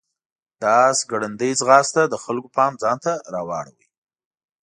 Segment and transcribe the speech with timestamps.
[0.61, 3.85] د آس ګړندی ځغاست د خلکو پام ځان ته راواړاوه.